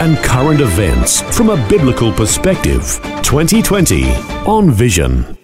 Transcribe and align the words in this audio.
and 0.00 0.16
current 0.18 0.60
events 0.60 1.22
from 1.36 1.50
a 1.50 1.68
biblical 1.68 2.12
perspective. 2.12 3.00
2020 3.22 4.10
on 4.46 4.70
Vision. 4.70 5.38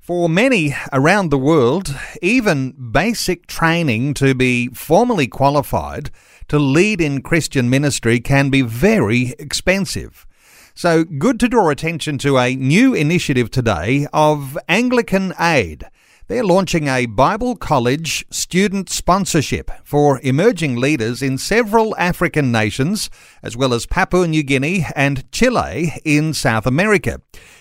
For 0.00 0.28
many 0.28 0.74
around 0.92 1.30
the 1.30 1.38
world, 1.38 1.92
even 2.22 2.90
basic 2.92 3.46
training 3.48 4.14
to 4.14 4.34
be 4.34 4.68
formally 4.68 5.26
qualified 5.26 6.10
to 6.48 6.58
lead 6.60 7.00
in 7.00 7.22
Christian 7.22 7.68
ministry 7.68 8.20
can 8.20 8.50
be 8.50 8.62
very 8.62 9.34
expensive. 9.38 10.26
So, 10.74 11.04
good 11.04 11.40
to 11.40 11.48
draw 11.48 11.70
attention 11.70 12.18
to 12.18 12.38
a 12.38 12.54
new 12.54 12.94
initiative 12.94 13.50
today 13.50 14.06
of 14.12 14.56
Anglican 14.68 15.32
Aid 15.40 15.86
they're 16.28 16.44
launching 16.44 16.88
a 16.88 17.06
Bible 17.06 17.54
College 17.54 18.26
student 18.30 18.90
sponsorship 18.90 19.70
for 19.84 20.20
emerging 20.22 20.76
leaders 20.76 21.22
in 21.22 21.38
several 21.38 21.96
African 21.96 22.50
nations, 22.50 23.10
as 23.42 23.56
well 23.56 23.72
as 23.72 23.86
Papua 23.86 24.26
New 24.26 24.42
Guinea 24.42 24.86
and 24.96 25.30
Chile 25.30 25.92
in 26.04 26.34
South 26.34 26.66
America. 26.66 27.20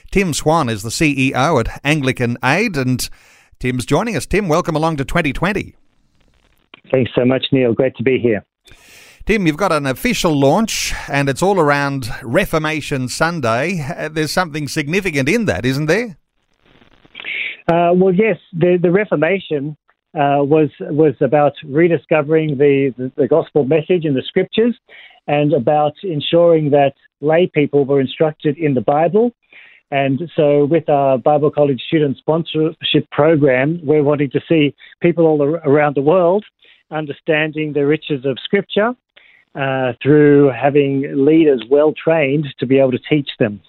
Tim 0.09 0.33
Swan 0.33 0.67
is 0.67 0.81
the 0.81 0.89
CEO 0.89 1.59
at 1.59 1.79
Anglican 1.83 2.37
Aid, 2.43 2.75
and 2.75 3.07
Tim's 3.59 3.85
joining 3.85 4.15
us. 4.15 4.25
Tim, 4.25 4.47
welcome 4.47 4.75
along 4.75 4.97
to 4.97 5.05
2020. 5.05 5.75
Thanks 6.91 7.11
so 7.13 7.23
much, 7.23 7.45
Neil. 7.51 7.73
Great 7.73 7.95
to 7.97 8.03
be 8.03 8.17
here. 8.17 8.43
Tim, 9.25 9.45
you've 9.45 9.57
got 9.57 9.71
an 9.71 9.85
official 9.85 10.39
launch, 10.39 10.93
and 11.07 11.29
it's 11.29 11.43
all 11.43 11.59
around 11.59 12.09
Reformation 12.23 13.09
Sunday. 13.09 13.81
Uh, 13.81 14.09
there's 14.09 14.31
something 14.31 14.67
significant 14.67 15.29
in 15.29 15.45
that, 15.45 15.65
isn't 15.65 15.87
there? 15.87 16.17
Uh, 17.67 17.91
well, 17.95 18.13
yes, 18.13 18.37
the, 18.53 18.77
the 18.81 18.91
Reformation 18.91 19.75
uh, 20.13 20.39
was 20.39 20.69
was 20.79 21.13
about 21.19 21.53
rediscovering 21.65 22.57
the, 22.57 22.93
the, 22.97 23.11
the, 23.17 23.27
gospel 23.27 23.65
message 23.65 24.05
in 24.05 24.13
the 24.13 24.21
scriptures 24.25 24.73
and 25.27 25.51
about 25.51 25.93
ensuring 26.03 26.69
that 26.69 26.93
lay 27.19 27.51
people 27.53 27.83
were 27.83 27.99
instructed 27.99 28.57
in 28.57 28.75
the 28.75 28.81
Bible. 28.81 29.31
And 29.91 30.21
so, 30.35 30.65
with 30.65 30.87
our 30.89 31.17
Bible 31.17 31.51
College 31.51 31.81
student 31.87 32.17
sponsorship 32.17 33.09
program, 33.11 33.79
we're 33.83 34.03
wanting 34.03 34.29
to 34.31 34.39
see 34.47 34.73
people 35.01 35.25
all 35.25 35.41
around 35.43 35.95
the 35.95 36.01
world 36.01 36.45
understanding 36.91 37.73
the 37.73 37.85
riches 37.85 38.25
of 38.25 38.37
Scripture 38.43 38.93
uh, 39.55 39.93
through 40.01 40.51
having 40.51 41.25
leaders 41.25 41.63
well 41.69 41.93
trained 41.93 42.45
to 42.59 42.65
be 42.65 42.77
able 42.77 42.91
to 42.91 42.99
teach 43.09 43.29
them. 43.39 43.61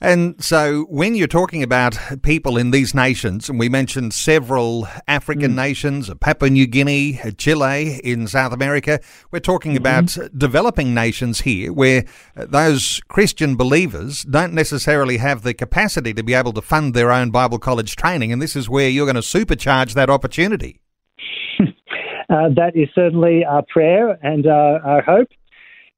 And 0.00 0.42
so, 0.42 0.84
when 0.88 1.14
you're 1.14 1.26
talking 1.26 1.62
about 1.62 1.98
people 2.22 2.56
in 2.56 2.70
these 2.70 2.94
nations, 2.94 3.48
and 3.48 3.58
we 3.58 3.68
mentioned 3.68 4.12
several 4.12 4.88
African 5.08 5.52
mm. 5.52 5.56
nations, 5.56 6.10
Papua 6.20 6.50
New 6.50 6.66
Guinea, 6.66 7.20
Chile 7.38 8.00
in 8.04 8.26
South 8.26 8.52
America, 8.52 9.00
we're 9.30 9.40
talking 9.40 9.72
mm-hmm. 9.72 9.78
about 9.78 10.16
developing 10.36 10.94
nations 10.94 11.42
here 11.42 11.72
where 11.72 12.04
those 12.34 13.00
Christian 13.08 13.56
believers 13.56 14.22
don't 14.22 14.52
necessarily 14.52 15.18
have 15.18 15.42
the 15.42 15.54
capacity 15.54 16.12
to 16.14 16.22
be 16.22 16.34
able 16.34 16.52
to 16.52 16.62
fund 16.62 16.94
their 16.94 17.10
own 17.10 17.30
Bible 17.30 17.58
college 17.58 17.96
training. 17.96 18.32
And 18.32 18.42
this 18.42 18.56
is 18.56 18.68
where 18.68 18.88
you're 18.88 19.06
going 19.06 19.14
to 19.14 19.20
supercharge 19.20 19.94
that 19.94 20.10
opportunity. 20.10 20.80
uh, 21.60 22.48
that 22.56 22.72
is 22.74 22.88
certainly 22.94 23.44
our 23.44 23.62
prayer 23.68 24.18
and 24.22 24.46
uh, 24.46 24.78
our 24.84 25.02
hope. 25.02 25.28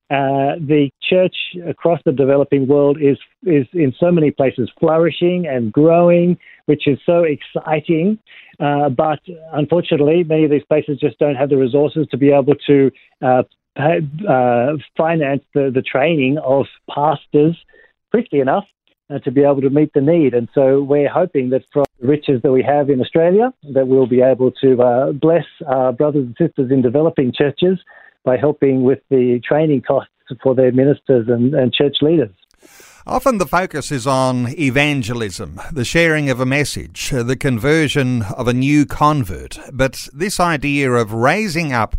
Uh, 0.09 0.55
the 0.61 0.89
church 1.03 1.35
across 1.67 2.01
the 2.05 2.13
developing 2.13 2.69
world 2.69 2.97
is 3.01 3.19
is 3.43 3.67
in 3.73 3.93
so 3.99 4.13
many 4.13 4.31
places 4.31 4.71
flourishing 4.79 5.49
and 5.49 5.73
growing, 5.73 6.39
which 6.67 6.87
is 6.87 6.97
so 7.05 7.25
exciting. 7.25 8.17
Uh, 8.61 8.89
but 8.89 9.19
unfortunately, 9.53 10.23
many 10.23 10.45
of 10.45 10.51
these 10.51 10.65
places 10.69 10.97
just 11.01 11.19
don't 11.19 11.35
have 11.35 11.49
the 11.49 11.57
resources 11.57 12.07
to 12.09 12.17
be 12.17 12.31
able 12.31 12.55
to 12.55 12.93
uh, 13.21 13.43
pay, 13.77 13.99
uh, 14.29 14.75
finance 14.97 15.43
the, 15.55 15.73
the 15.75 15.83
training 15.83 16.39
of 16.39 16.67
pastors 16.89 17.57
quickly 18.13 18.39
enough 18.39 18.65
uh, 19.11 19.19
to 19.19 19.33
be 19.33 19.43
able 19.43 19.61
to 19.61 19.71
meet 19.71 19.93
the 19.93 20.01
need. 20.01 20.35
And 20.35 20.49
so 20.55 20.83
we're 20.83 21.09
hoping 21.09 21.51
that 21.51 21.65
from 21.73 21.85
the 22.01 22.07
riches 22.07 22.41
that 22.43 22.53
we 22.53 22.63
have 22.63 22.91
in 22.91 23.01
Australia, 23.01 23.53
that 23.75 23.89
we'll 23.89 24.07
be 24.07 24.23
able 24.23 24.53
to 24.63 25.13
bless 25.21 25.47
our 25.67 25.93
brothers 25.93 26.27
and 26.27 26.37
sisters 26.39 26.71
in 26.71 26.81
developing 26.81 27.33
churches 27.33 27.81
by 28.27 28.37
helping 28.37 28.83
with 28.83 28.99
the 29.09 29.41
training 29.49 29.81
costs 29.81 30.11
for 30.43 30.55
their 30.55 30.73
ministers 30.73 31.29
and, 31.29 31.55
and 31.55 31.73
church 31.73 31.99
leaders. 32.03 32.35
Often 33.07 33.39
the 33.39 33.47
focus 33.47 33.93
is 33.93 34.05
on 34.05 34.49
evangelism, 34.59 35.61
the 35.73 35.85
sharing 35.85 36.29
of 36.29 36.41
a 36.41 36.45
message, 36.45 37.11
the 37.11 37.37
conversion 37.37 38.23
of 38.23 38.49
a 38.49 38.53
new 38.53 38.85
convert. 38.85 39.61
But 39.73 40.09
this 40.13 40.41
idea 40.41 40.91
of 40.91 41.13
raising 41.13 41.73
up 41.73 41.95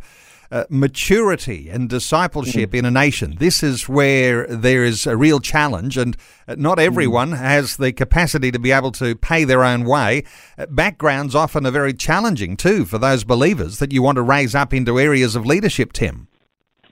uh, 0.52 0.66
maturity 0.70 1.70
and 1.70 1.90
discipleship 1.90 2.72
mm. 2.72 2.80
in 2.80 2.86
a 2.86 2.92
nation. 2.92 3.36
This 3.40 3.64
is 3.64 3.88
where 3.90 4.48
there 4.48 4.84
is 4.84 5.08
a 5.08 5.18
real 5.18 5.40
challenge, 5.40 5.98
and 5.98 6.16
uh, 6.48 6.56
not 6.58 6.80
everyone 6.80 7.32
mm. 7.32 7.38
has 7.38 7.78
the 7.78 7.92
capacity 7.92 8.52
to 8.52 8.60
be 8.60 8.72
able 8.72 8.92
to 8.94 9.16
pay 9.16 9.44
their 9.44 9.64
own 9.64 9.84
way. 9.86 10.24
Uh, 10.58 10.66
backgrounds 10.68 11.36
often 11.36 11.66
are 11.66 11.72
very 11.72 11.94
challenging 11.94 12.58
too 12.58 12.86
for 12.86 12.98
those 12.98 13.24
believers 13.24 13.80
that 13.80 13.92
you 13.92 14.02
want 14.02 14.16
to 14.16 14.22
raise 14.22 14.56
up 14.56 14.74
into 14.74 15.00
areas 15.00 15.36
of 15.36 15.46
leadership, 15.46 15.94
Tim. 15.94 16.28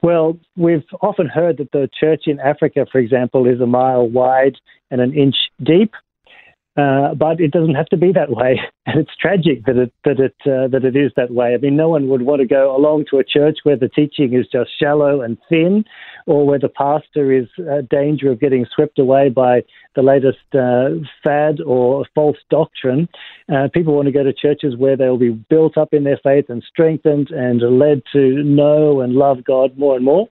Well, 0.02 0.38
we've 0.56 0.84
often 1.00 1.26
heard 1.26 1.58
that 1.58 1.72
the 1.72 1.88
church 1.98 2.24
in 2.26 2.38
Africa, 2.38 2.86
for 2.90 2.98
example, 2.98 3.46
is 3.46 3.60
a 3.60 3.66
mile 3.66 4.08
wide 4.08 4.56
and 4.90 5.00
an 5.00 5.12
inch 5.14 5.36
deep. 5.62 5.92
Uh, 6.76 7.14
but 7.14 7.40
it 7.40 7.52
doesn't 7.52 7.74
have 7.74 7.86
to 7.86 7.96
be 7.96 8.12
that 8.12 8.28
way, 8.28 8.60
and 8.86 9.00
it's 9.00 9.16
tragic 9.18 9.64
that 9.64 9.76
it 9.78 9.92
that 10.04 10.20
it 10.20 10.34
uh, 10.44 10.68
that 10.68 10.84
it 10.84 10.94
is 10.94 11.10
that 11.16 11.30
way. 11.30 11.54
I 11.54 11.56
mean, 11.56 11.74
no 11.74 11.88
one 11.88 12.08
would 12.08 12.22
want 12.22 12.42
to 12.42 12.46
go 12.46 12.76
along 12.76 13.06
to 13.10 13.18
a 13.18 13.24
church 13.24 13.60
where 13.62 13.78
the 13.78 13.88
teaching 13.88 14.34
is 14.34 14.46
just 14.52 14.70
shallow 14.78 15.22
and 15.22 15.38
thin, 15.48 15.86
or 16.26 16.46
where 16.46 16.58
the 16.58 16.68
pastor 16.68 17.32
is 17.32 17.46
uh, 17.60 17.80
danger 17.90 18.30
of 18.30 18.40
getting 18.40 18.66
swept 18.74 18.98
away 18.98 19.30
by 19.30 19.62
the 19.94 20.02
latest 20.02 20.38
uh, 20.54 20.90
fad 21.24 21.62
or 21.64 22.04
false 22.14 22.36
doctrine. 22.50 23.08
Uh, 23.50 23.68
people 23.72 23.94
want 23.94 24.06
to 24.06 24.12
go 24.12 24.22
to 24.22 24.34
churches 24.34 24.76
where 24.76 24.98
they'll 24.98 25.16
be 25.16 25.30
built 25.30 25.78
up 25.78 25.94
in 25.94 26.04
their 26.04 26.20
faith 26.22 26.44
and 26.50 26.62
strengthened 26.68 27.30
and 27.30 27.62
led 27.78 28.02
to 28.12 28.42
know 28.42 29.00
and 29.00 29.14
love 29.14 29.42
God 29.44 29.78
more 29.78 29.96
and 29.96 30.04
more. 30.04 30.28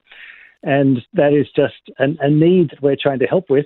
And 0.62 1.00
that 1.14 1.34
is 1.34 1.48
just 1.56 1.90
an, 1.98 2.18
a 2.22 2.30
need 2.30 2.70
that 2.70 2.84
we're 2.84 2.98
trying 3.02 3.20
to 3.20 3.26
help 3.26 3.50
with 3.50 3.66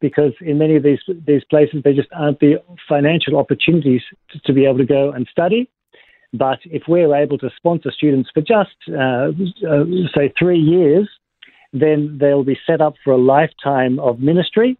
because 0.00 0.32
in 0.40 0.58
many 0.58 0.76
of 0.76 0.82
these 0.82 1.00
these 1.26 1.44
places 1.50 1.80
there 1.82 1.94
just 1.94 2.08
aren't 2.14 2.40
the 2.40 2.62
financial 2.88 3.36
opportunities 3.36 4.02
to, 4.30 4.38
to 4.40 4.52
be 4.52 4.64
able 4.64 4.78
to 4.78 4.86
go 4.86 5.10
and 5.10 5.26
study. 5.30 5.68
But 6.32 6.58
if 6.64 6.82
we're 6.86 7.14
able 7.14 7.38
to 7.38 7.50
sponsor 7.56 7.90
students 7.90 8.30
for 8.32 8.42
just 8.42 8.76
uh, 8.90 9.30
uh, 9.66 9.84
say 10.14 10.32
three 10.38 10.58
years, 10.58 11.08
then 11.72 12.18
they'll 12.20 12.44
be 12.44 12.58
set 12.66 12.80
up 12.80 12.94
for 13.02 13.12
a 13.12 13.18
lifetime 13.18 13.98
of 13.98 14.20
ministry. 14.20 14.78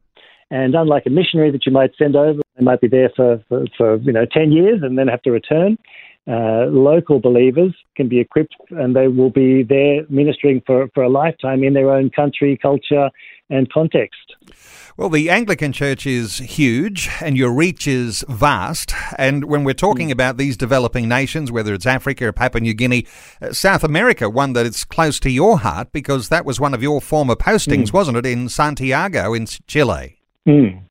And 0.50 0.74
unlike 0.74 1.04
a 1.06 1.10
missionary 1.10 1.50
that 1.50 1.66
you 1.66 1.72
might 1.72 1.92
send 1.98 2.16
over, 2.16 2.40
they 2.56 2.64
might 2.64 2.80
be 2.80 2.88
there 2.88 3.10
for, 3.14 3.42
for, 3.48 3.64
for 3.76 3.96
you 3.98 4.12
know 4.12 4.26
ten 4.30 4.52
years 4.52 4.80
and 4.82 4.98
then 4.98 5.08
have 5.08 5.22
to 5.22 5.30
return. 5.30 5.78
Uh, 6.28 6.66
local 6.66 7.18
believers 7.18 7.74
can 7.96 8.06
be 8.06 8.20
equipped 8.20 8.54
and 8.70 8.94
they 8.94 9.08
will 9.08 9.30
be 9.30 9.62
there 9.62 10.02
ministering 10.10 10.60
for, 10.66 10.88
for 10.92 11.02
a 11.02 11.08
lifetime 11.08 11.64
in 11.64 11.72
their 11.72 11.90
own 11.90 12.10
country, 12.10 12.58
culture, 12.60 13.08
and 13.48 13.72
context. 13.72 14.34
Well, 14.98 15.08
the 15.08 15.30
Anglican 15.30 15.72
Church 15.72 16.06
is 16.06 16.38
huge 16.38 17.08
and 17.22 17.38
your 17.38 17.50
reach 17.50 17.86
is 17.86 18.24
vast. 18.28 18.92
And 19.16 19.44
when 19.44 19.64
we're 19.64 19.72
talking 19.72 20.08
mm. 20.08 20.12
about 20.12 20.36
these 20.36 20.56
developing 20.56 21.08
nations, 21.08 21.50
whether 21.50 21.72
it's 21.72 21.86
Africa 21.86 22.26
or 22.26 22.32
Papua 22.32 22.60
New 22.60 22.74
Guinea, 22.74 23.06
uh, 23.40 23.52
South 23.52 23.82
America, 23.82 24.28
one 24.28 24.52
that 24.52 24.66
is 24.66 24.84
close 24.84 25.18
to 25.20 25.30
your 25.30 25.60
heart 25.60 25.92
because 25.92 26.28
that 26.28 26.44
was 26.44 26.60
one 26.60 26.74
of 26.74 26.82
your 26.82 27.00
former 27.00 27.36
postings, 27.36 27.86
mm. 27.86 27.92
wasn't 27.94 28.18
it, 28.18 28.26
in 28.26 28.50
Santiago 28.50 29.32
in 29.32 29.46
Chile? 29.46 30.18
Mm. 30.46 30.82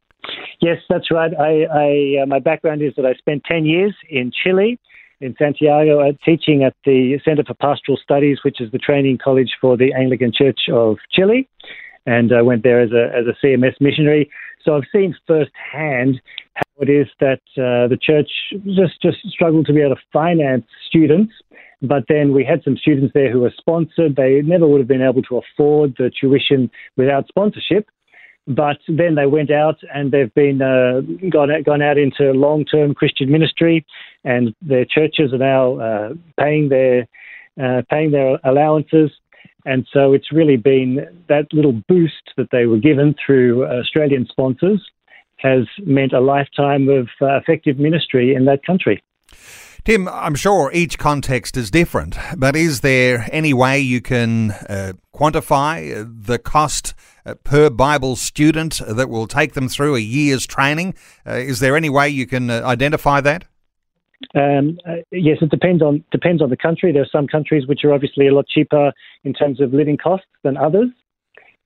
Yes, 0.62 0.78
that's 0.90 1.12
right. 1.12 1.32
I, 1.40 1.66
I 1.66 2.24
uh, 2.24 2.26
my 2.26 2.40
background 2.40 2.82
is 2.82 2.94
that 2.96 3.06
I 3.06 3.14
spent 3.14 3.44
10 3.44 3.66
years 3.66 3.94
in 4.10 4.32
Chile 4.32 4.80
in 5.20 5.36
Santiago 5.38 6.08
uh, 6.08 6.14
teaching 6.24 6.64
at 6.64 6.76
the 6.86 7.20
Center 7.26 7.44
for 7.44 7.54
Pastoral 7.56 7.98
Studies, 8.02 8.40
which 8.44 8.62
is 8.62 8.72
the 8.72 8.78
training 8.78 9.18
college 9.24 9.56
for 9.60 9.76
the 9.78 9.94
Anglican 9.94 10.32
Church 10.32 10.70
of 10.72 10.98
Chile 11.12 11.48
and 12.08 12.32
I 12.34 12.42
went 12.42 12.64
there 12.64 12.82
as 12.82 12.92
a 12.92 13.12
as 13.16 13.26
a 13.28 13.46
CMS 13.46 13.76
missionary. 13.80 14.32
So 14.64 14.76
I've 14.76 14.88
seen 14.92 15.16
firsthand 15.28 16.20
how 16.56 16.64
it 16.80 16.90
is 16.90 17.08
that 17.20 17.42
uh, 17.58 17.88
the 17.88 17.98
church 18.02 18.30
just 18.66 19.00
just 19.02 19.18
struggled 19.30 19.68
to 19.68 19.74
be 19.74 19.82
able 19.82 19.96
to 19.96 20.02
finance 20.12 20.66
students. 20.88 21.34
But 21.82 22.06
then 22.10 22.34
we 22.34 22.44
had 22.44 22.64
some 22.64 22.76
students 22.76 23.14
there 23.14 23.32
who 23.32 23.42
were 23.42 23.54
sponsored. 23.56 24.16
They 24.16 24.42
never 24.42 24.68
would 24.68 24.80
have 24.80 24.88
been 24.88 25.04
able 25.04 25.22
to 25.24 25.38
afford 25.38 25.96
the 26.00 26.10
tuition 26.10 26.72
without 26.96 27.28
sponsorship. 27.28 27.88
But 28.48 28.78
then 28.88 29.16
they 29.16 29.26
went 29.26 29.52
out 29.52 29.78
and 29.94 30.12
they've 30.12 30.34
been 30.34 30.62
uh, 30.62 31.02
gone 31.30 31.52
out, 31.52 31.64
gone 31.66 31.82
out 31.82 31.98
into 31.98 32.32
long-term 32.32 32.94
Christian 32.94 33.30
ministry, 33.30 33.86
and 34.24 34.56
their 34.62 34.86
churches 34.86 35.34
are 35.34 35.38
now 35.38 35.80
uh, 35.80 36.14
paying 36.40 36.70
their 36.70 37.08
uh, 37.62 37.82
paying 37.90 38.12
their 38.12 38.40
allowances. 38.44 39.12
And 39.66 39.86
so 39.92 40.14
it's 40.14 40.32
really 40.32 40.56
been 40.56 41.24
that 41.28 41.52
little 41.52 41.74
boost 41.90 42.32
that 42.38 42.50
they 42.52 42.68
were 42.68 42.78
given 42.78 43.16
through 43.26 43.66
Australian 43.66 44.26
sponsors 44.30 44.82
has 45.38 45.68
meant 45.86 46.14
a 46.14 46.20
lifetime 46.20 46.88
of 46.90 47.10
uh, 47.22 47.38
effective 47.38 47.78
ministry 47.78 48.34
in 48.34 48.46
that 48.46 48.64
country. 48.66 49.04
Tim, 49.88 50.10
I'm 50.10 50.36
sure 50.36 50.70
each 50.74 51.00
context 51.00 51.56
is 51.56 51.72
different, 51.72 52.18
but 52.36 52.58
is 52.58 52.82
there 52.82 53.26
any 53.32 53.54
way 53.54 53.80
you 53.80 54.02
can 54.02 54.52
uh, 54.52 54.92
quantify 55.16 56.06
the 56.26 56.38
cost 56.38 56.94
uh, 57.26 57.36
per 57.46 57.70
Bible 57.70 58.18
student 58.18 58.82
that 58.86 59.10
will 59.10 59.28
take 59.28 59.54
them 59.54 59.70
through 59.70 59.96
a 59.96 60.00
year's 60.00 60.46
training? 60.46 60.94
Uh, 61.26 61.36
is 61.36 61.62
there 61.62 61.78
any 61.78 61.90
way 61.90 62.10
you 62.10 62.28
can 62.28 62.50
uh, 62.50 62.64
identify 62.66 63.22
that? 63.22 63.46
Um, 64.36 64.78
uh, 64.86 64.96
yes, 65.14 65.38
it 65.40 65.52
depends 65.52 65.82
on 65.82 66.04
depends 66.12 66.42
on 66.42 66.50
the 66.50 66.58
country. 66.58 66.92
There 66.92 67.04
are 67.04 67.10
some 67.10 67.26
countries 67.26 67.66
which 67.66 67.86
are 67.86 67.94
obviously 67.94 68.28
a 68.28 68.34
lot 68.34 68.50
cheaper 68.50 68.92
in 69.24 69.32
terms 69.34 69.62
of 69.62 69.74
living 69.74 69.96
costs 69.96 70.28
than 70.44 70.58
others. 70.58 70.90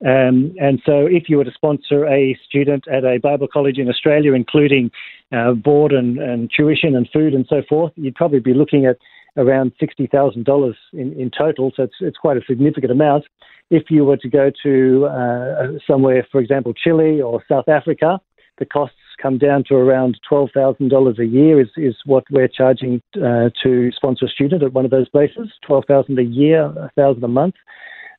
Um, 0.05 0.53
and 0.59 0.79
so, 0.85 1.07
if 1.07 1.23
you 1.27 1.37
were 1.37 1.43
to 1.43 1.51
sponsor 1.51 2.07
a 2.07 2.37
student 2.47 2.87
at 2.87 3.03
a 3.03 3.17
Bible 3.17 3.47
college 3.47 3.79
in 3.79 3.89
Australia, 3.89 4.33
including 4.33 4.91
uh, 5.31 5.53
board 5.53 5.91
and, 5.91 6.17
and, 6.19 6.51
tuition 6.55 6.95
and 6.95 7.07
food 7.11 7.33
and 7.33 7.45
so 7.49 7.61
forth, 7.67 7.93
you'd 7.95 8.15
probably 8.15 8.39
be 8.39 8.53
looking 8.53 8.85
at 8.85 8.97
around 9.37 9.71
sixty 9.79 10.07
thousand 10.07 10.45
dollars 10.45 10.75
in, 10.93 11.13
in 11.13 11.31
total. 11.35 11.71
So 11.75 11.83
it's 11.83 11.95
it's 12.01 12.17
quite 12.17 12.37
a 12.37 12.41
significant 12.47 12.91
amount. 12.91 13.25
If 13.69 13.83
you 13.89 14.03
were 14.03 14.17
to 14.17 14.29
go 14.29 14.51
to 14.63 15.05
uh, 15.05 15.67
somewhere, 15.87 16.27
for 16.31 16.41
example, 16.41 16.73
Chile 16.73 17.21
or 17.21 17.41
South 17.47 17.69
Africa, 17.69 18.19
the 18.59 18.65
costs 18.65 18.97
come 19.21 19.37
down 19.37 19.63
to 19.69 19.75
around 19.75 20.19
twelve 20.27 20.49
thousand 20.53 20.89
dollars 20.89 21.17
a 21.19 21.25
year. 21.25 21.61
Is 21.61 21.69
is 21.77 21.95
what 22.05 22.25
we're 22.29 22.49
charging 22.49 23.01
uh, 23.15 23.49
to 23.63 23.91
sponsor 23.93 24.25
a 24.25 24.29
student 24.29 24.63
at 24.63 24.73
one 24.73 24.83
of 24.83 24.91
those 24.91 25.09
places. 25.09 25.49
Twelve 25.65 25.85
thousand 25.87 26.19
a 26.19 26.23
year, 26.23 26.63
a 26.65 26.91
thousand 26.95 27.23
a 27.23 27.29
month. 27.29 27.55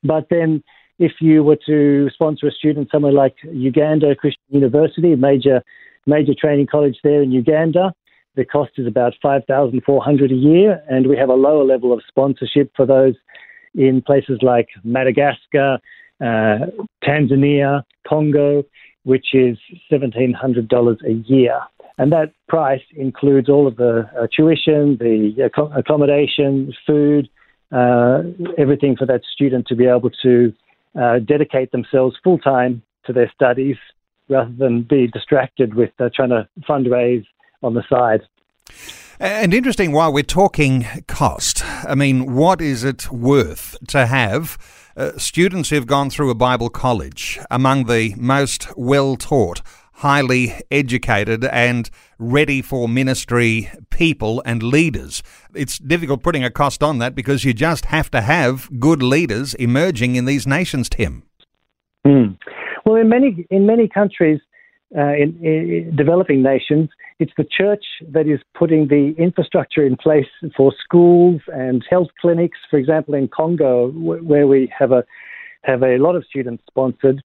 But 0.03 0.27
then 0.29 0.63
if 0.99 1.13
you 1.21 1.43
were 1.43 1.57
to 1.65 2.09
sponsor 2.13 2.47
a 2.47 2.51
student 2.51 2.89
somewhere 2.91 3.11
like 3.11 3.35
Uganda 3.43 4.15
Christian 4.15 4.43
University, 4.49 5.13
a 5.13 5.17
major 5.17 5.63
major 6.05 6.33
training 6.39 6.67
college 6.67 6.97
there 7.03 7.21
in 7.21 7.31
Uganda, 7.31 7.93
the 8.35 8.45
cost 8.45 8.71
is 8.77 8.87
about 8.87 9.13
five 9.21 9.43
thousand 9.45 9.83
four 9.83 10.03
hundred 10.03 10.31
a 10.31 10.35
year, 10.35 10.81
and 10.89 11.07
we 11.07 11.17
have 11.17 11.29
a 11.29 11.35
lower 11.35 11.63
level 11.63 11.93
of 11.93 12.01
sponsorship 12.07 12.71
for 12.75 12.85
those 12.85 13.15
in 13.75 14.01
places 14.01 14.39
like 14.41 14.67
Madagascar, 14.83 15.79
uh, 16.19 16.57
Tanzania, 17.03 17.83
Congo, 18.07 18.63
which 19.03 19.33
is 19.33 19.57
seventeen 19.89 20.33
hundred 20.33 20.67
dollars 20.67 20.97
a 21.07 21.13
year. 21.31 21.59
And 21.99 22.11
that 22.11 22.33
price 22.49 22.81
includes 22.95 23.49
all 23.49 23.67
of 23.67 23.75
the 23.75 24.09
uh, 24.19 24.27
tuition, 24.35 24.97
the 24.97 25.51
accommodation, 25.75 26.73
food, 26.87 27.29
uh, 27.71 28.23
everything 28.57 28.95
for 28.97 29.05
that 29.05 29.21
student 29.31 29.67
to 29.67 29.75
be 29.75 29.85
able 29.85 30.09
to 30.23 30.53
uh, 30.99 31.19
dedicate 31.19 31.71
themselves 31.71 32.15
full 32.23 32.39
time 32.39 32.81
to 33.05 33.13
their 33.13 33.31
studies 33.35 33.77
rather 34.29 34.53
than 34.57 34.83
be 34.83 35.07
distracted 35.07 35.73
with 35.73 35.91
uh, 35.99 36.09
trying 36.15 36.29
to 36.29 36.47
fundraise 36.67 37.25
on 37.61 37.73
the 37.73 37.83
side. 37.89 38.21
And 39.19 39.53
interesting, 39.53 39.91
while 39.91 40.11
we're 40.11 40.23
talking 40.23 40.85
cost, 41.07 41.63
I 41.85 41.95
mean, 41.95 42.33
what 42.33 42.61
is 42.61 42.83
it 42.83 43.11
worth 43.11 43.77
to 43.87 44.07
have 44.07 44.57
uh, 44.95 45.17
students 45.17 45.69
who've 45.69 45.87
gone 45.87 46.09
through 46.09 46.29
a 46.29 46.35
Bible 46.35 46.69
college 46.69 47.39
among 47.49 47.85
the 47.85 48.13
most 48.17 48.67
well 48.77 49.15
taught, 49.15 49.61
highly 49.93 50.53
educated, 50.69 51.45
and 51.45 51.89
ready 52.19 52.61
for 52.61 52.87
ministry 52.87 53.71
people 53.89 54.41
and 54.45 54.61
leaders. 54.61 55.23
It's 55.53 55.77
difficult 55.77 56.23
putting 56.23 56.43
a 56.43 56.51
cost 56.51 56.83
on 56.83 56.99
that 56.99 57.15
because 57.15 57.43
you 57.43 57.53
just 57.53 57.85
have 57.85 58.11
to 58.11 58.21
have 58.21 58.69
good 58.79 59.01
leaders 59.01 59.53
emerging 59.55 60.15
in 60.15 60.25
these 60.25 60.45
nations, 60.45 60.89
Tim. 60.89 61.23
Mm. 62.05 62.37
Well, 62.85 62.95
in 62.95 63.09
many 63.09 63.45
in 63.49 63.65
many 63.65 63.87
countries, 63.87 64.39
uh, 64.95 65.13
in, 65.13 65.37
in, 65.41 65.95
developing 65.95 66.43
nations, 66.43 66.89
it's 67.19 67.31
the 67.37 67.45
church 67.45 67.85
that 68.11 68.27
is 68.27 68.39
putting 68.53 68.87
the 68.87 69.13
infrastructure 69.17 69.85
in 69.85 69.95
place 69.95 70.27
for 70.55 70.73
schools 70.83 71.41
and 71.47 71.83
health 71.89 72.09
clinics. 72.21 72.57
For 72.69 72.77
example, 72.77 73.13
in 73.13 73.27
Congo, 73.27 73.91
where 73.91 74.47
we 74.47 74.71
have 74.77 74.91
a 74.91 75.03
have 75.63 75.81
a 75.81 75.97
lot 75.97 76.15
of 76.15 76.25
students 76.25 76.63
sponsored, 76.67 77.23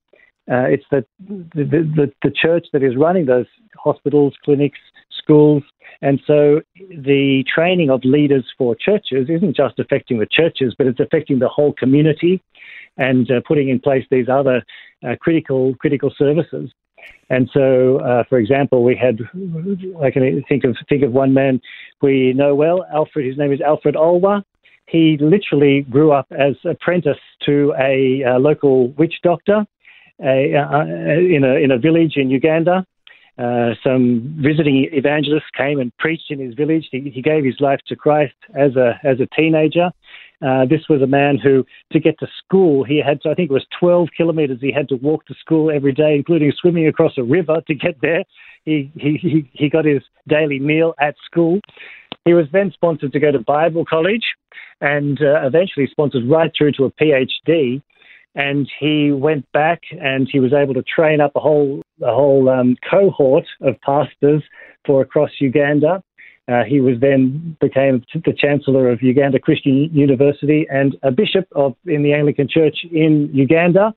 uh, 0.50 0.64
it's 0.64 0.84
the, 0.90 1.04
the, 1.28 1.64
the, 1.64 2.12
the 2.22 2.30
church 2.30 2.68
that 2.72 2.82
is 2.82 2.96
running 2.96 3.26
those 3.26 3.46
hospitals, 3.76 4.34
clinics, 4.44 4.78
schools. 5.10 5.62
And 6.00 6.20
so 6.26 6.60
the 6.76 7.44
training 7.52 7.90
of 7.90 8.04
leaders 8.04 8.44
for 8.56 8.76
churches 8.76 9.28
isn't 9.28 9.56
just 9.56 9.78
affecting 9.78 10.18
the 10.18 10.28
churches, 10.30 10.74
but 10.78 10.86
it's 10.86 11.00
affecting 11.00 11.38
the 11.38 11.48
whole 11.48 11.72
community 11.72 12.40
and 12.96 13.30
uh, 13.30 13.40
putting 13.46 13.68
in 13.68 13.80
place 13.80 14.04
these 14.10 14.28
other 14.28 14.62
uh, 15.06 15.16
critical 15.20 15.74
critical 15.76 16.12
services. 16.16 16.70
And 17.30 17.48
so, 17.52 17.98
uh, 17.98 18.24
for 18.28 18.38
example, 18.38 18.82
we 18.82 18.96
had 18.96 19.20
I 20.02 20.10
can 20.10 20.42
think 20.48 20.64
of 20.64 20.76
think 20.88 21.02
of 21.02 21.12
one 21.12 21.34
man 21.34 21.60
we 22.02 22.32
know 22.32 22.54
well, 22.54 22.84
Alfred. 22.92 23.26
His 23.26 23.38
name 23.38 23.52
is 23.52 23.60
Alfred 23.60 23.94
Olwa. 23.94 24.42
He 24.86 25.18
literally 25.20 25.82
grew 25.82 26.12
up 26.12 26.26
as 26.30 26.54
apprentice 26.64 27.18
to 27.44 27.74
a, 27.78 28.38
local 28.38 28.88
witch 28.92 29.16
doctor 29.22 29.66
a, 30.22 30.54
uh, 30.54 30.84
in 30.84 31.44
a 31.44 31.54
in 31.56 31.70
a 31.70 31.78
village 31.78 32.14
in 32.16 32.30
Uganda. 32.30 32.84
Uh, 33.38 33.74
some 33.84 34.34
visiting 34.38 34.88
evangelists 34.92 35.50
came 35.56 35.78
and 35.78 35.96
preached 35.98 36.30
in 36.30 36.40
his 36.40 36.54
village. 36.54 36.88
He, 36.90 37.10
he 37.14 37.22
gave 37.22 37.44
his 37.44 37.60
life 37.60 37.80
to 37.86 37.96
Christ 37.96 38.34
as 38.54 38.74
a 38.76 38.98
as 39.04 39.20
a 39.20 39.28
teenager. 39.36 39.90
Uh, 40.40 40.64
this 40.66 40.82
was 40.88 41.02
a 41.02 41.06
man 41.06 41.36
who, 41.36 41.64
to 41.90 41.98
get 41.98 42.18
to 42.20 42.26
school, 42.44 42.84
he 42.84 43.02
had 43.04 43.20
to, 43.22 43.30
I 43.30 43.34
think 43.34 43.50
it 43.50 43.54
was 43.54 43.66
12 43.80 44.08
kilometres 44.16 44.58
he 44.60 44.72
had 44.72 44.88
to 44.90 44.94
walk 44.96 45.26
to 45.26 45.34
school 45.34 45.70
every 45.70 45.92
day, 45.92 46.14
including 46.14 46.52
swimming 46.60 46.86
across 46.86 47.18
a 47.18 47.24
river 47.24 47.60
to 47.66 47.74
get 47.74 48.00
there. 48.00 48.22
He, 48.64 48.90
he, 48.94 49.50
he 49.52 49.68
got 49.68 49.84
his 49.84 50.02
daily 50.28 50.60
meal 50.60 50.94
at 51.00 51.16
school. 51.24 51.58
He 52.24 52.34
was 52.34 52.46
then 52.52 52.70
sponsored 52.72 53.12
to 53.12 53.20
go 53.20 53.32
to 53.32 53.40
Bible 53.40 53.84
college 53.84 54.24
and 54.80 55.20
uh, 55.20 55.44
eventually 55.44 55.88
sponsored 55.90 56.28
right 56.28 56.52
through 56.56 56.72
to 56.72 56.84
a 56.84 56.92
PhD 56.92 57.82
and 58.38 58.70
he 58.78 59.10
went 59.10 59.50
back 59.52 59.82
and 60.00 60.28
he 60.30 60.38
was 60.38 60.52
able 60.52 60.72
to 60.72 60.82
train 60.82 61.20
up 61.20 61.32
a 61.34 61.40
whole 61.40 61.82
a 62.00 62.14
whole 62.14 62.48
um, 62.48 62.76
cohort 62.88 63.44
of 63.60 63.74
pastors 63.80 64.42
for 64.86 65.02
across 65.02 65.30
Uganda. 65.40 66.02
Uh, 66.46 66.62
he 66.64 66.80
was 66.80 66.94
then 67.00 67.56
became 67.60 68.02
the 68.14 68.32
chancellor 68.32 68.88
of 68.90 69.02
Uganda 69.02 69.38
Christian 69.40 69.90
University 69.92 70.66
and 70.70 70.96
a 71.02 71.10
bishop 71.10 71.46
of 71.54 71.74
in 71.84 72.02
the 72.02 72.14
Anglican 72.14 72.48
Church 72.48 72.78
in 72.90 73.28
Uganda. 73.34 73.92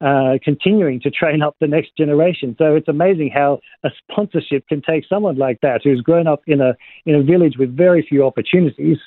Uh, 0.00 0.36
continuing 0.42 1.00
to 1.00 1.08
train 1.08 1.40
up 1.40 1.56
the 1.60 1.68
next 1.68 1.96
generation. 1.96 2.54
So 2.58 2.74
it's 2.74 2.88
amazing 2.88 3.30
how 3.32 3.60
a 3.84 3.90
sponsorship 4.02 4.66
can 4.68 4.82
take 4.82 5.04
someone 5.08 5.38
like 5.38 5.60
that 5.62 5.80
who's 5.84 6.00
grown 6.00 6.26
up 6.26 6.42
in 6.46 6.60
a 6.60 6.76
in 7.06 7.14
a 7.14 7.22
village 7.22 7.54
with 7.58 7.74
very 7.74 8.04
few 8.06 8.26
opportunities, 8.26 8.98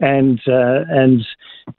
and 0.00 0.40
uh, 0.48 0.80
and 0.90 1.24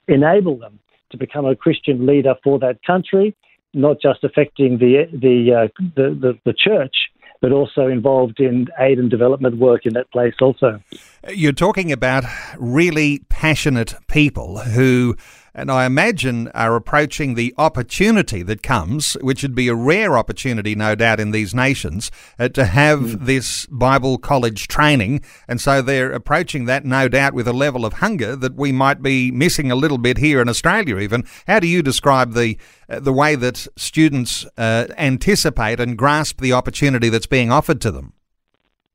enable 0.08 0.58
them 0.58 0.79
to 1.13 1.17
become 1.17 1.46
a 1.46 1.55
Christian 1.55 2.05
leader 2.05 2.36
for 2.43 2.60
that 2.60 2.84
country, 2.86 3.34
not 3.74 4.01
just 4.01 4.24
affecting 4.25 4.79
the 4.79 5.08
the 5.13 5.53
uh, 5.53 5.67
the, 5.96 6.10
the, 6.10 6.39
the 6.43 6.53
church, 6.53 6.96
but 7.41 7.51
also 7.51 7.88
involved 7.88 8.39
in 8.39 8.67
aid 8.79 9.00
and 9.00 9.10
development 9.10 9.58
work 9.58 9.86
in 9.86 9.93
that 9.93 10.12
place 10.12 10.34
also. 10.41 10.82
You're 11.29 11.51
talking 11.51 11.91
about 11.91 12.24
really 12.58 13.20
passionate 13.29 13.96
people 14.08 14.60
who 14.60 15.15
and 15.55 15.72
I 15.72 15.86
imagine 15.86 16.48
are 16.50 16.75
approaching 16.75 17.36
the 17.36 17.53
opportunity 17.57 18.43
that 18.43 18.63
comes, 18.63 19.13
which 19.22 19.43
would 19.43 19.55
be 19.55 19.67
a 19.67 19.75
rare 19.75 20.17
opportunity, 20.17 20.75
no 20.75 20.95
doubt, 20.95 21.19
in 21.19 21.31
these 21.31 21.53
nations, 21.53 22.12
uh, 22.39 22.50
to 22.50 22.65
have 22.65 23.00
mm. 23.00 23.25
this 23.25 23.65
Bible 23.67 24.17
college 24.17 24.67
training. 24.67 25.24
And 25.48 25.62
so 25.62 25.81
they're 25.81 26.12
approaching 26.12 26.65
that, 26.65 26.86
no 26.86 27.07
doubt, 27.07 27.33
with 27.33 27.48
a 27.48 27.53
level 27.53 27.86
of 27.86 27.93
hunger 27.93 28.36
that 28.36 28.55
we 28.55 28.72
might 28.72 29.01
be 29.01 29.31
missing 29.31 29.72
a 29.72 29.75
little 29.75 29.98
bit 30.00 30.17
here 30.17 30.41
in 30.41 30.50
Australia, 30.50 30.98
even. 30.98 31.24
How 31.48 31.60
do 31.60 31.67
you 31.67 31.83
describe 31.83 32.33
the, 32.33 32.57
uh, 32.89 33.00
the 33.00 33.13
way 33.13 33.36
that 33.36 33.67
students 33.77 34.45
uh, 34.57 34.88
anticipate 34.98 35.79
and 35.79 35.98
grasp 35.98 36.41
the 36.41 36.53
opportunity 36.53 37.10
that's 37.10 37.27
being 37.27 37.51
offered 37.51 37.79
to 37.81 37.91
them? 37.91 38.13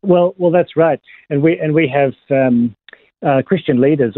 Well, 0.02 0.34
well, 0.38 0.52
that's 0.52 0.76
right, 0.76 1.00
and 1.28 1.42
we 1.42 1.58
and 1.58 1.74
we 1.74 1.92
have 1.92 2.12
um, 2.30 2.76
uh, 3.26 3.42
Christian 3.44 3.80
leaders 3.80 4.16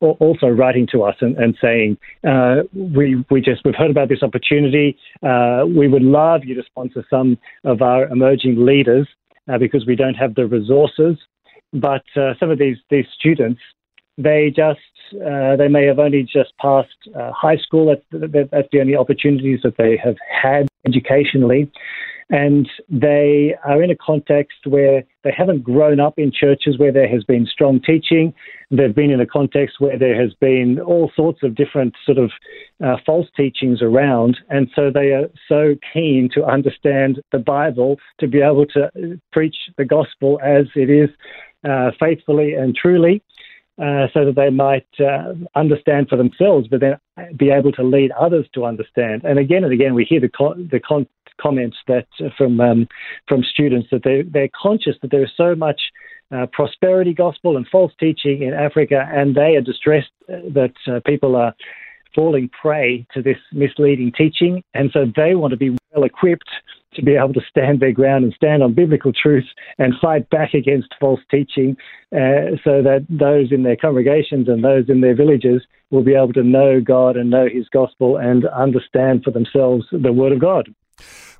also 0.00 0.46
writing 0.46 0.86
to 0.92 1.02
us 1.02 1.16
and, 1.20 1.36
and 1.36 1.56
saying, 1.60 1.98
uh, 2.26 2.62
we, 2.72 3.24
we 3.30 3.40
just, 3.40 3.62
we've 3.64 3.74
heard 3.74 3.90
about 3.90 4.08
this 4.08 4.22
opportunity. 4.22 4.96
Uh, 5.22 5.64
we 5.66 5.88
would 5.88 6.02
love 6.02 6.44
you 6.44 6.54
to 6.54 6.62
sponsor 6.64 7.04
some 7.10 7.38
of 7.64 7.82
our 7.82 8.06
emerging 8.06 8.64
leaders 8.64 9.06
uh, 9.52 9.58
because 9.58 9.86
we 9.86 9.96
don't 9.96 10.14
have 10.14 10.34
the 10.34 10.46
resources. 10.46 11.18
But 11.72 12.04
uh, 12.16 12.34
some 12.38 12.50
of 12.50 12.58
these, 12.58 12.76
these 12.90 13.06
students, 13.18 13.60
they 14.18 14.52
just 14.54 14.80
uh, 15.14 15.56
they 15.56 15.68
may 15.68 15.84
have 15.86 15.98
only 15.98 16.22
just 16.22 16.56
passed 16.58 16.88
uh, 17.14 17.32
high 17.32 17.56
school. 17.56 17.86
That's, 17.86 18.48
that's 18.50 18.68
the 18.72 18.80
only 18.80 18.96
opportunities 18.96 19.60
that 19.62 19.76
they 19.76 19.96
have 20.02 20.16
had 20.42 20.68
educationally 20.86 21.70
and 22.32 22.66
they 22.88 23.54
are 23.62 23.82
in 23.82 23.90
a 23.90 23.96
context 23.96 24.66
where 24.66 25.04
they 25.22 25.32
haven't 25.36 25.62
grown 25.62 26.00
up 26.00 26.14
in 26.16 26.32
churches 26.32 26.78
where 26.78 26.90
there 26.90 27.06
has 27.06 27.22
been 27.24 27.46
strong 27.46 27.78
teaching. 27.78 28.32
They've 28.70 28.94
been 28.94 29.10
in 29.10 29.20
a 29.20 29.26
context 29.26 29.76
where 29.80 29.98
there 29.98 30.20
has 30.20 30.32
been 30.40 30.80
all 30.80 31.12
sorts 31.14 31.42
of 31.42 31.54
different 31.54 31.94
sort 32.06 32.16
of 32.16 32.30
uh, 32.82 32.96
false 33.04 33.26
teachings 33.36 33.82
around, 33.82 34.38
and 34.48 34.66
so 34.74 34.90
they 34.90 35.12
are 35.12 35.28
so 35.46 35.74
keen 35.92 36.30
to 36.32 36.42
understand 36.42 37.20
the 37.32 37.38
Bible 37.38 37.98
to 38.20 38.26
be 38.26 38.40
able 38.40 38.64
to 38.66 39.20
preach 39.30 39.56
the 39.76 39.84
gospel 39.84 40.40
as 40.42 40.64
it 40.74 40.88
is, 40.88 41.10
uh, 41.68 41.90
faithfully 42.00 42.54
and 42.54 42.74
truly. 42.74 43.22
Uh, 43.78 44.06
so 44.12 44.26
that 44.26 44.34
they 44.36 44.50
might 44.50 44.86
uh, 45.00 45.32
understand 45.56 46.06
for 46.06 46.16
themselves, 46.16 46.68
but 46.68 46.80
then 46.80 46.94
be 47.38 47.48
able 47.48 47.72
to 47.72 47.82
lead 47.82 48.10
others 48.12 48.46
to 48.52 48.66
understand. 48.66 49.24
And 49.24 49.38
again 49.38 49.64
and 49.64 49.72
again, 49.72 49.94
we 49.94 50.04
hear 50.04 50.20
the 50.20 50.28
con- 50.28 50.68
the 50.70 50.78
con- 50.78 51.06
comments 51.40 51.76
that 51.88 52.06
uh, 52.20 52.28
from 52.36 52.60
um, 52.60 52.88
from 53.28 53.42
students 53.42 53.88
that 53.90 54.02
they 54.04 54.22
they're 54.22 54.48
conscious 54.60 54.96
that 55.02 55.10
there 55.10 55.24
is 55.24 55.30
so 55.36 55.54
much 55.54 55.80
uh, 56.32 56.46
prosperity 56.52 57.12
gospel 57.12 57.56
and 57.56 57.66
false 57.68 57.92
teaching 58.00 58.42
in 58.42 58.54
Africa, 58.54 59.08
and 59.12 59.34
they 59.34 59.56
are 59.56 59.60
distressed 59.60 60.10
uh, 60.28 60.36
that 60.54 60.74
uh, 60.86 61.00
people 61.06 61.36
are 61.36 61.54
falling 62.14 62.48
prey 62.48 63.06
to 63.14 63.22
this 63.22 63.38
misleading 63.52 64.12
teaching, 64.16 64.62
and 64.74 64.90
so 64.92 65.06
they 65.16 65.34
want 65.34 65.50
to 65.50 65.56
be 65.56 65.76
well 65.92 66.04
equipped 66.04 66.48
to 66.94 67.02
be 67.02 67.14
able 67.14 67.32
to 67.32 67.40
stand 67.48 67.80
their 67.80 67.92
ground 67.92 68.24
and 68.24 68.34
stand 68.34 68.62
on 68.62 68.74
biblical 68.74 69.12
truth 69.12 69.46
and 69.78 69.94
fight 70.00 70.28
back 70.30 70.54
against 70.54 70.94
false 71.00 71.20
teaching 71.30 71.76
uh, 72.12 72.56
so 72.62 72.82
that 72.82 73.06
those 73.08 73.50
in 73.50 73.62
their 73.62 73.76
congregations 73.76 74.48
and 74.48 74.62
those 74.62 74.88
in 74.88 75.00
their 75.00 75.14
villages 75.14 75.62
will 75.90 76.02
be 76.02 76.14
able 76.14 76.32
to 76.32 76.42
know 76.42 76.80
God 76.80 77.16
and 77.16 77.30
know 77.30 77.48
His 77.50 77.68
gospel 77.68 78.16
and 78.16 78.46
understand 78.46 79.24
for 79.24 79.30
themselves 79.30 79.86
the 79.90 80.12
Word 80.12 80.32
of 80.32 80.40
God. 80.40 80.74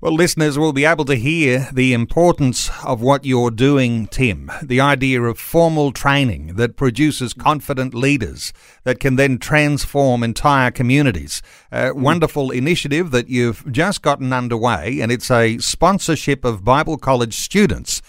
Well, 0.03 0.15
listeners 0.15 0.59
will 0.59 0.73
be 0.73 0.85
able 0.85 1.05
to 1.05 1.15
hear 1.15 1.69
the 1.73 1.93
importance 1.93 2.69
of 2.85 3.01
what 3.01 3.25
you're 3.25 3.53
doing, 3.53 4.09
Tim. 4.09 4.51
The 4.61 4.81
idea 4.81 5.23
of 5.23 5.39
formal 5.39 5.93
training 5.93 6.57
that 6.57 6.75
produces 6.75 7.33
confident 7.33 7.95
leaders 7.95 8.53
that 8.83 8.99
can 8.99 9.15
then 9.15 9.39
transform 9.39 10.25
entire 10.25 10.73
communities. 10.73 11.41
A 11.71 11.95
wonderful 11.95 12.51
initiative 12.51 13.13
that 13.13 13.29
you've 13.29 13.65
just 13.71 14.03
gotten 14.03 14.33
underway, 14.33 14.99
and 15.01 15.13
it's 15.13 15.31
a 15.31 15.59
sponsorship 15.59 16.45
of 16.45 16.65
Bible 16.65 16.99
college 16.99 17.37
students. 17.37 18.02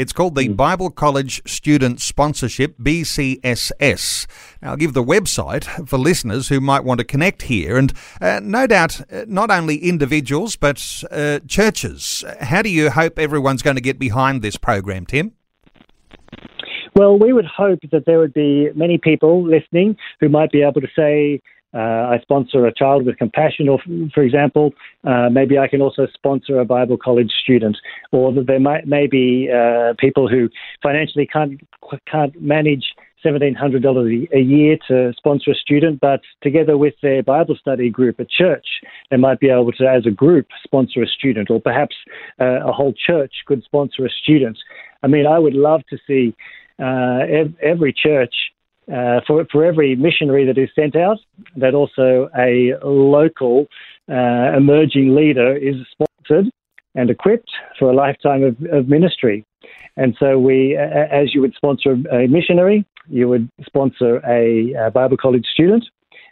It's 0.00 0.14
called 0.14 0.34
the 0.34 0.46
hmm. 0.46 0.54
Bible 0.54 0.88
College 0.88 1.42
Student 1.46 2.00
Sponsorship, 2.00 2.78
BCSS. 2.78 4.26
Now, 4.62 4.70
I'll 4.70 4.76
give 4.78 4.94
the 4.94 5.04
website 5.04 5.86
for 5.86 5.98
listeners 5.98 6.48
who 6.48 6.58
might 6.58 6.84
want 6.84 7.00
to 7.00 7.04
connect 7.04 7.42
here, 7.42 7.76
and 7.76 7.92
uh, 8.18 8.40
no 8.42 8.66
doubt 8.66 9.02
uh, 9.12 9.26
not 9.28 9.50
only 9.50 9.76
individuals 9.76 10.56
but 10.56 11.04
uh, 11.10 11.40
churches. 11.46 12.24
How 12.40 12.62
do 12.62 12.70
you 12.70 12.88
hope 12.88 13.18
everyone's 13.18 13.60
going 13.60 13.76
to 13.76 13.82
get 13.82 13.98
behind 13.98 14.40
this 14.40 14.56
program, 14.56 15.04
Tim? 15.04 15.32
Well, 16.96 17.18
we 17.18 17.34
would 17.34 17.44
hope 17.44 17.80
that 17.92 18.06
there 18.06 18.20
would 18.20 18.32
be 18.32 18.70
many 18.74 18.96
people 18.96 19.46
listening 19.46 19.98
who 20.18 20.30
might 20.30 20.50
be 20.50 20.62
able 20.62 20.80
to 20.80 20.88
say, 20.96 21.42
I 21.78 22.18
sponsor 22.22 22.66
a 22.66 22.74
child 22.74 23.06
with 23.06 23.16
compassion, 23.18 23.68
or 23.68 23.78
for 24.12 24.22
example, 24.22 24.72
uh, 25.04 25.28
maybe 25.30 25.58
I 25.58 25.68
can 25.68 25.80
also 25.80 26.06
sponsor 26.12 26.58
a 26.58 26.64
Bible 26.64 26.96
college 26.96 27.32
student, 27.42 27.76
or 28.10 28.32
that 28.32 28.46
there 28.46 28.60
might 28.60 28.86
may 28.86 29.06
be 29.06 29.48
uh, 29.50 29.94
people 29.98 30.28
who 30.28 30.48
financially 30.82 31.26
can't 31.26 31.60
can't 32.10 32.40
manage 32.40 32.84
seventeen 33.22 33.54
hundred 33.54 33.82
dollars 33.82 34.10
a 34.34 34.40
year 34.40 34.78
to 34.88 35.12
sponsor 35.16 35.52
a 35.52 35.54
student, 35.54 36.00
but 36.00 36.20
together 36.42 36.76
with 36.76 36.94
their 37.02 37.22
Bible 37.22 37.56
study 37.60 37.88
group 37.88 38.18
at 38.18 38.28
church, 38.28 38.66
they 39.10 39.16
might 39.16 39.38
be 39.38 39.48
able 39.48 39.70
to, 39.72 39.86
as 39.86 40.06
a 40.06 40.10
group, 40.10 40.46
sponsor 40.64 41.02
a 41.02 41.06
student, 41.06 41.50
or 41.50 41.60
perhaps 41.60 41.94
uh, 42.40 42.66
a 42.66 42.72
whole 42.72 42.94
church 43.06 43.32
could 43.46 43.62
sponsor 43.62 44.04
a 44.04 44.10
student. 44.10 44.58
I 45.02 45.06
mean, 45.06 45.26
I 45.26 45.38
would 45.38 45.54
love 45.54 45.82
to 45.90 45.98
see 46.06 46.34
uh, 46.78 47.20
every 47.62 47.92
church 47.92 48.34
uh, 48.92 49.20
for, 49.26 49.46
for 49.50 49.64
every 49.64 49.96
missionary 49.96 50.44
that 50.46 50.58
is 50.58 50.68
sent 50.74 50.96
out, 50.96 51.18
that 51.56 51.74
also 51.74 52.28
a 52.36 52.74
local 52.84 53.66
uh, 54.10 54.56
emerging 54.56 55.14
leader 55.14 55.56
is 55.56 55.76
sponsored 55.92 56.50
and 56.94 57.10
equipped 57.10 57.50
for 57.78 57.90
a 57.90 57.94
lifetime 57.94 58.42
of, 58.42 58.56
of 58.72 58.88
ministry. 58.88 59.44
And 59.96 60.16
so, 60.18 60.38
we, 60.38 60.76
as 60.76 61.34
you 61.34 61.40
would 61.40 61.54
sponsor 61.54 61.96
a 62.12 62.26
missionary, 62.26 62.84
you 63.08 63.28
would 63.28 63.48
sponsor 63.66 64.20
a, 64.26 64.72
a 64.74 64.90
Bible 64.90 65.16
college 65.16 65.46
student, 65.52 65.84